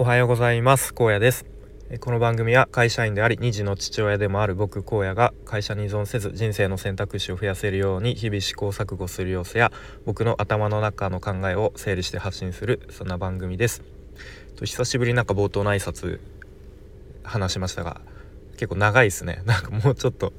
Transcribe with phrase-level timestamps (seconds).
[0.00, 0.94] おはようございます。
[0.98, 1.44] 荒野です。
[2.00, 9.70] この番組は会社員であり2児の父親でもある僕荒野が会社に依存せず人生の選択肢を増やせるように日々試行錯誤する様子や
[10.06, 13.82] 僕の頭の中の考えを整理して発信するそんな番組です。
[14.56, 16.18] と久しぶりなんか冒頭の挨拶
[17.22, 18.00] 話しましたが
[18.52, 19.42] 結構長いですね。
[19.44, 20.32] なんかもうちょっと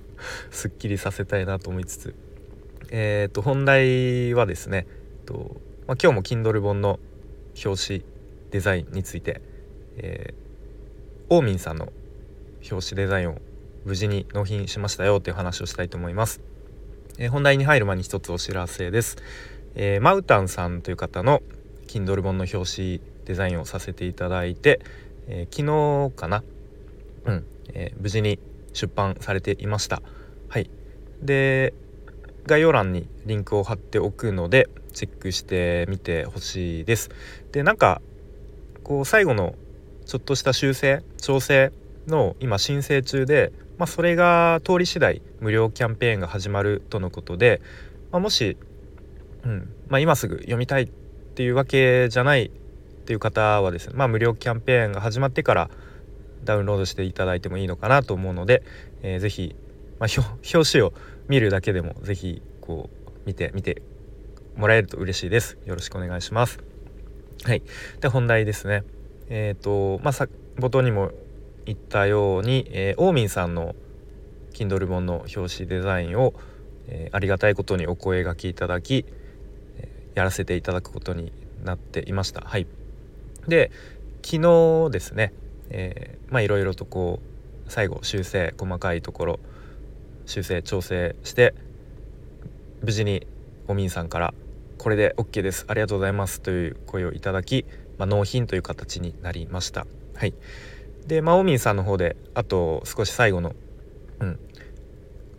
[0.50, 2.16] すっきりさせたいなと思いつつ。
[2.89, 4.88] えっ、ー、と本題はですね
[5.28, 7.00] と、まあ、今日も Kindle 本の
[7.64, 8.05] 表紙
[8.50, 9.50] デザインについて
[9.97, 11.91] えー、オーミンさんの
[12.69, 13.37] 表紙デザインを
[13.86, 16.41] 無事に納品しましたよっていう話をしたいと思います。
[17.18, 19.18] えー、本題に入る前に一つお知らせです。
[19.75, 21.41] えー、マウタンさんという方の
[21.87, 24.82] Kindle 本の表紙デザインをさせていただいて、
[25.27, 26.43] えー、昨日かな、
[27.25, 28.39] うんえ、無事に
[28.73, 30.01] 出版されていました。
[30.49, 30.69] はい、
[31.21, 31.73] で
[32.45, 37.09] 概要欄にリンクを貼っておくのでチェックしてみてほしいです。
[37.52, 38.02] でなんか
[38.83, 39.55] こう最後の
[40.05, 41.72] ちょっとした修正調整
[42.08, 47.61] の今申請中で、まあ、それが通り次第無料キャンペーンが始まるとのことで、
[48.11, 48.57] まあ、もし、
[49.44, 52.49] うんまあ、今すぐ読みたいっていうわけじゃないっ
[53.05, 55.69] ていう方はですね、まあ、無料キャンペーンが始まってから
[56.44, 58.63] ダウンロードしていただいてもいいのかなと思うので、
[59.02, 59.55] えー、ぜひ、
[59.99, 60.09] まあ、
[60.53, 60.94] 表紙を
[61.27, 63.81] 見るだけでもぜひこう見て見て
[64.55, 65.57] もらえると嬉しいです。
[65.66, 66.59] よろしくお願いします。
[67.44, 67.63] はい、
[68.02, 68.83] で本題ですね。
[69.31, 71.11] えっ、ー、とまあさ冒頭にも
[71.65, 73.75] 言ったように、えー、オーミンさんの
[74.51, 76.33] Kindle 本の表紙デザインを、
[76.88, 79.05] えー、ありがたいことにお声がけいただき、
[79.77, 81.31] えー、やらせていただくことに
[81.63, 82.41] なっていました。
[82.41, 82.67] はい、
[83.47, 83.71] で
[84.21, 85.33] 昨日ですね、
[85.69, 87.21] え、まあいろいろとこ
[87.66, 89.39] う最後修正細かいところ
[90.25, 91.53] 修正調整して
[92.81, 93.25] 無事に
[93.69, 94.33] おみんさんから
[94.77, 95.63] 「これで OK です。
[95.69, 97.66] ありがとうございます」という声をいただき
[98.02, 99.85] まあ、納品という形になりました。
[100.16, 100.33] はい、
[101.05, 103.53] で、まあ、オミンさんの方であと少し最後の、
[104.19, 104.39] うん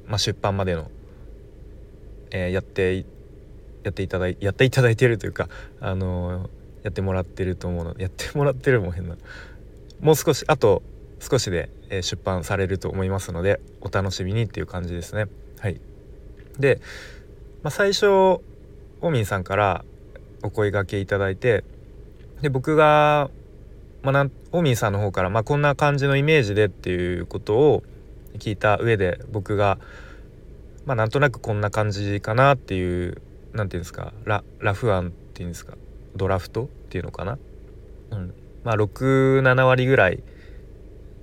[0.07, 0.89] まあ、出版までの、
[2.31, 3.05] えー、やって
[3.83, 5.49] やっていただいやっていただいてるというか、
[5.81, 6.49] あのー、
[6.85, 9.17] やってもらってると思うのでやってもらってるも変な
[10.01, 10.85] もう少しあと
[11.19, 15.27] 少しで、出版されると思いますのでお楽しみにっていう感じですね。
[15.59, 15.81] はい、
[16.61, 16.81] で、
[17.65, 19.85] まあ、最初オーミンさんから
[20.45, 21.65] お声がけいただいて
[22.43, 23.31] で僕が、
[24.03, 27.83] まあ、なオーミンさんの方から、まあ、こんな感じのイメージでっていうことを
[28.39, 29.79] 聞いた上で僕が、
[30.85, 33.23] まあ、なんとなくこんな感じかなっていう
[33.53, 35.77] 何て言うんですかララフ案っていうんですか
[36.17, 37.39] ドラフトっていうのかな、
[38.11, 40.23] うん、まあ67割ぐらい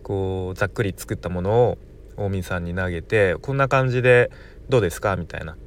[0.04, 1.78] こうざっくり作ったものを
[2.18, 4.32] オーミンさんに投げてこんな感じで
[4.70, 5.58] どうですかみたいな、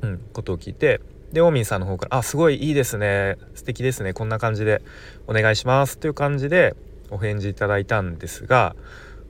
[0.00, 1.00] うん、ことを聞いて
[1.32, 3.38] でオーミンさんの方から「あすごいいいですね。
[3.54, 4.12] 素敵ですね。
[4.12, 4.82] こんな感じで
[5.26, 6.76] お願いします」という感じで
[7.10, 8.76] お返事いただいたんですが、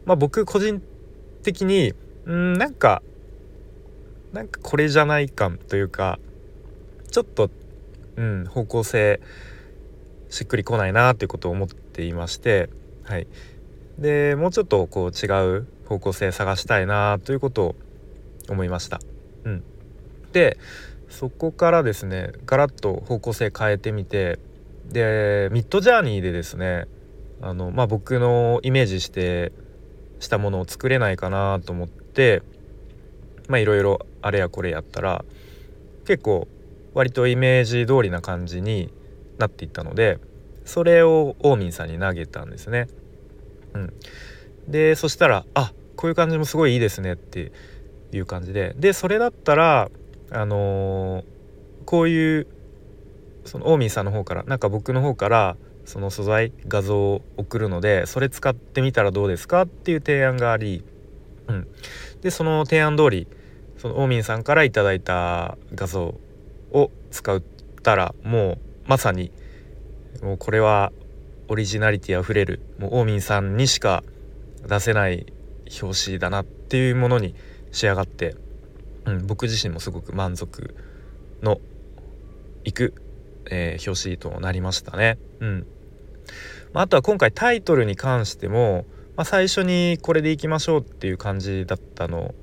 [0.04, 0.82] まあ、僕個人
[1.42, 1.94] 的に
[2.28, 3.02] んなんか
[4.32, 6.18] なんかこれじゃない感というか
[7.10, 7.50] ちょっと、
[8.16, 9.20] うん、方向性
[10.30, 12.70] しっくりこないなということを思っていまして
[13.04, 13.26] はい。
[13.98, 17.74] でもうちょっとこう違う方向性探したいなということを
[18.48, 19.00] 思いました。
[19.44, 19.64] うん、
[20.32, 20.56] で
[21.12, 24.38] そこからですねガラッと方向性変えてみて
[24.90, 26.88] でミッドジャーニーでですね
[27.42, 29.52] あの、まあ、僕のイメージして
[30.20, 32.42] したものを作れないかなと思って
[33.48, 35.24] まあいろいろあれやこれやったら
[36.06, 36.48] 結構
[36.94, 38.90] 割とイメージ通りな感じに
[39.38, 40.18] なっていったので
[40.64, 42.88] それをオーミンさんに投げたんですね。
[43.74, 43.92] うん、
[44.68, 47.52] でそしたら「あこういう感じもすごいいいですね」って
[48.12, 49.90] いう感じででそれだったら
[50.32, 51.24] あのー、
[51.84, 52.46] こういう
[53.44, 60.84] そのオーミーさんの方からなんか僕の方からその素材画像を送るのでそれ使ってみたらどうですかっていう提案があり、
[61.48, 61.68] うん、
[62.22, 63.26] でその提案通り
[63.78, 66.14] そのオーミンさんから頂いた画像
[66.72, 67.42] を使っ
[67.82, 69.32] たらもうまさに
[70.22, 70.92] もうこれは
[71.48, 74.04] オリジナリティあふれるもうオーミンさんにしか
[74.66, 75.26] 出せない
[75.82, 77.34] 表紙だなっていうものに
[77.72, 78.36] 仕上がって
[79.06, 80.74] うん、僕自身もすごく満足
[81.42, 81.60] の
[82.64, 82.94] いく、
[83.50, 85.18] えー、表紙となりましたね。
[85.40, 85.66] うん
[86.72, 92.34] まあ、あとは今回タイトルに関しても、まあ、最初にこれでいきましょうっていう感じだったの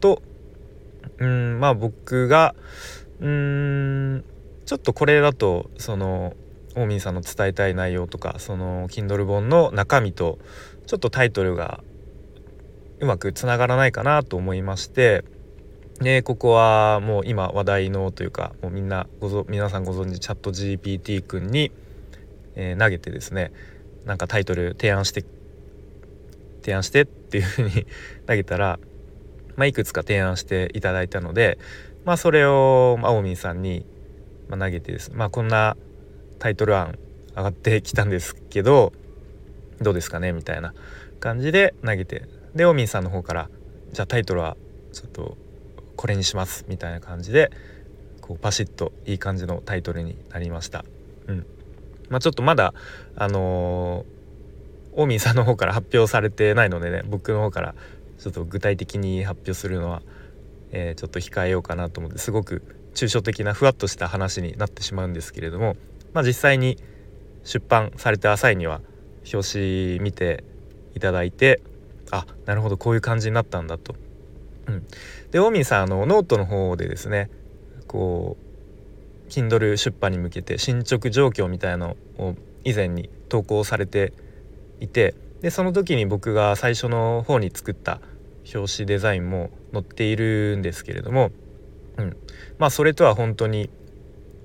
[0.00, 0.22] と
[1.18, 2.54] うんまあ僕が
[3.20, 4.24] うん
[4.64, 6.34] ちょっとこれだとその
[6.76, 10.38] オーミンさんの伝えたい内容とかその Kindle 本の中身と
[10.86, 11.80] ちょっとタイトルが
[13.00, 15.24] うまくつながらないかなと思いまして
[16.00, 21.72] でここはもう今話題のというかもうみんなごぞ皆さんご存知チャット GPT 君に
[22.54, 23.52] えー、投げてですね
[24.04, 25.24] なんかタイトル提案して
[26.62, 27.86] 提案してっていうふうに
[28.26, 28.78] 投げたら、
[29.56, 31.58] まあ、いくつか提案していただいたので、
[32.04, 33.86] まあ、それを、あ、オーミンさんに、
[34.48, 35.76] ま投げてです、まあ、こんな
[36.38, 36.98] タイトル案
[37.36, 38.92] 上がってきたんですけど
[39.80, 40.74] どうですかねみたいな
[41.20, 42.24] 感じで投げて
[42.54, 43.48] でオーミンさんの方から
[43.92, 44.56] じゃあタイトルは
[44.92, 45.38] ちょっと
[46.00, 47.50] これにしますみたいな感じで
[48.22, 50.82] こうパシッといい感じのタイトルになりました。
[51.26, 51.46] うん
[52.08, 52.72] まあ、ちょっとまだ
[53.16, 57.74] あのー、オーミンさんの方から 発表されてないのでね僕の方から
[58.16, 60.00] ちょっと具体的に発表するのは、
[60.72, 62.62] えー、ちょっと控えようかなと思ってすごく
[62.94, 65.76] 抽象的なふわっとした話になってしまうんですけれども、
[66.14, 66.78] まあ、実際に
[67.44, 68.80] 出版された際には
[69.30, 70.44] 表紙見て
[70.94, 71.60] いただいて
[72.10, 73.94] あなるほどこういう感じになったんだと。
[74.70, 74.86] うん、
[75.32, 77.28] でおうみんさんあのノートの方でですね
[77.86, 78.36] こ
[79.26, 82.34] う Kindle 出版に向けて進捗状況みたいのを
[82.64, 84.12] 以前に投稿されて
[84.80, 88.00] いてでその時に僕が最初の方に作った
[88.54, 91.30] 表紙デザインも載っているんですけれども、
[91.96, 92.16] うん、
[92.58, 93.70] まあそれとは本当に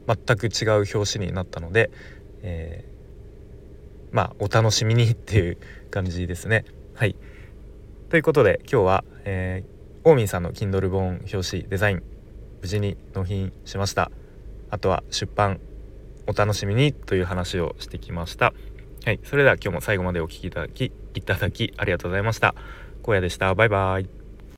[0.07, 1.89] 全く違う表紙になったので、
[2.43, 5.57] えー、まあお楽しみにっていう
[5.89, 6.65] 感じですね。
[6.93, 7.15] はい。
[8.09, 9.74] ということで今日は、えー、
[10.07, 12.03] オーミンさんの Kindle 本表紙デザイン
[12.61, 14.11] 無事に納品しました。
[14.69, 15.59] あとは出版
[16.27, 18.53] お楽しみにという話をしてきました。
[19.03, 22.53] はいそれでは今日も最後までお聴きいただきいただきありがとうございました。
[23.03, 23.55] 荒野でした。
[23.55, 24.24] バイバイ。